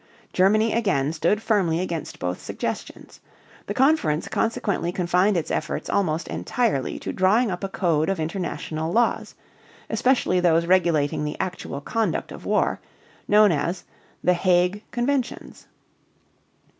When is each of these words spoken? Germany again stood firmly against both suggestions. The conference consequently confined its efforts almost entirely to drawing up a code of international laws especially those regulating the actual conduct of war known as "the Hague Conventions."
Germany 0.33 0.73
again 0.73 1.13
stood 1.13 1.43
firmly 1.43 1.79
against 1.79 2.17
both 2.17 2.41
suggestions. 2.41 3.19
The 3.67 3.75
conference 3.75 4.27
consequently 4.27 4.91
confined 4.91 5.37
its 5.37 5.51
efforts 5.51 5.91
almost 5.91 6.27
entirely 6.27 6.97
to 6.97 7.13
drawing 7.13 7.51
up 7.51 7.63
a 7.63 7.69
code 7.69 8.09
of 8.09 8.19
international 8.19 8.91
laws 8.91 9.35
especially 9.91 10.39
those 10.39 10.65
regulating 10.65 11.23
the 11.23 11.37
actual 11.39 11.81
conduct 11.81 12.31
of 12.31 12.45
war 12.47 12.79
known 13.27 13.51
as 13.51 13.83
"the 14.23 14.33
Hague 14.33 14.83
Conventions." 14.89 15.67